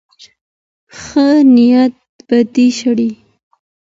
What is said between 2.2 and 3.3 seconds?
بدۍ شړي.